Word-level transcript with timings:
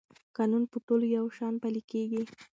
قانون 0.37 0.63
په 0.71 0.77
ټولو 0.87 1.05
یو 1.17 1.25
شان 1.37 1.53
پلی 1.61 1.81
کېږي. 1.91 2.21